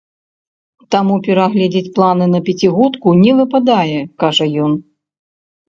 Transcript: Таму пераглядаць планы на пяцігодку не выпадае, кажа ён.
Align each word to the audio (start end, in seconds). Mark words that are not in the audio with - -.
Таму 0.95 1.17
пераглядаць 1.27 1.91
планы 1.99 2.25
на 2.33 2.39
пяцігодку 2.49 3.07
не 3.23 3.31
выпадае, 3.43 3.95
кажа 4.27 4.51
ён. 4.67 4.71